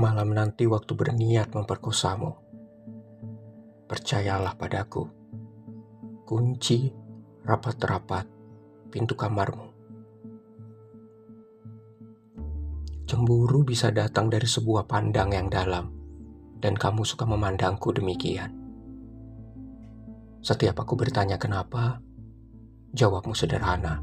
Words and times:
Malam 0.00 0.32
nanti 0.32 0.64
waktu 0.64 0.96
berniat 0.96 1.52
memperkosamu. 1.52 2.32
Percayalah 3.84 4.56
padaku. 4.56 5.04
Kunci 6.24 6.88
rapat-rapat 7.44 8.24
pintu 8.88 9.12
kamarmu. 9.12 9.68
Cemburu 13.04 13.60
bisa 13.60 13.92
datang 13.92 14.32
dari 14.32 14.48
sebuah 14.48 14.88
pandang 14.88 15.36
yang 15.36 15.52
dalam, 15.52 15.92
dan 16.64 16.80
kamu 16.80 17.04
suka 17.04 17.28
memandangku 17.28 17.92
demikian. 17.92 18.56
Setiap 20.40 20.80
aku 20.80 20.96
bertanya 20.96 21.36
kenapa, 21.36 22.00
jawabmu 22.96 23.36
sederhana. 23.36 24.00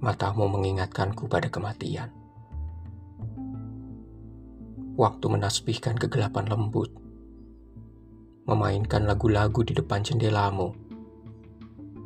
Matamu 0.00 0.48
mengingatkanku 0.48 1.28
pada 1.28 1.52
kematian. 1.52 2.19
Waktu 5.00 5.32
menasbihkan 5.32 5.96
kegelapan 5.96 6.44
lembut, 6.44 6.92
memainkan 8.44 9.08
lagu-lagu 9.08 9.64
di 9.64 9.72
depan 9.72 10.04
jendelamu, 10.04 10.76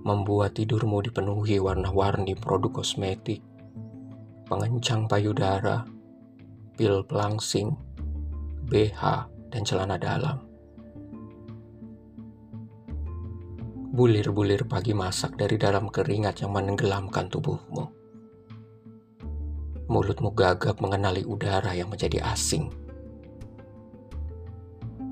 membuat 0.07 0.55
tidurmu 0.55 1.03
dipenuhi 1.03 1.59
warna-warni 1.59 2.39
produk 2.39 2.71
kosmetik, 2.71 3.43
pengencang 4.47 5.11
payudara, 5.11 5.83
pil 6.79 7.03
pelangsing, 7.03 7.75
BH, 8.71 9.27
dan 9.51 9.67
celana 9.67 9.99
dalam. 9.99 10.39
Bulir-bulir 13.91 14.71
pagi 14.71 14.95
masak 14.95 15.35
dari 15.35 15.59
dalam 15.59 15.91
keringat 15.91 16.47
yang 16.47 16.55
menenggelamkan 16.55 17.27
tubuhmu. 17.27 17.91
Mulutmu 19.91 20.31
gagap 20.31 20.79
mengenali 20.79 21.27
udara 21.27 21.75
yang 21.75 21.91
menjadi 21.91 22.23
asing. 22.31 22.84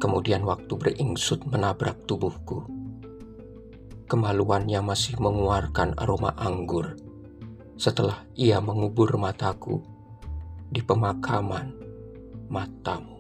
Kemudian 0.03 0.43
waktu 0.43 0.75
beringsut 0.75 1.47
menabrak 1.47 2.11
tubuhku. 2.11 2.67
Kemaluannya 4.11 4.83
masih 4.83 5.15
mengeluarkan 5.23 5.95
aroma 5.95 6.35
anggur 6.35 6.99
setelah 7.79 8.27
ia 8.35 8.59
mengubur 8.59 9.15
mataku 9.15 9.79
di 10.67 10.83
pemakaman 10.83 11.71
matamu. 12.51 13.12